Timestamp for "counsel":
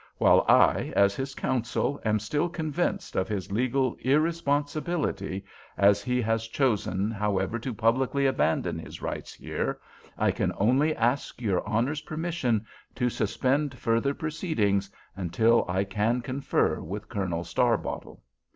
1.35-2.01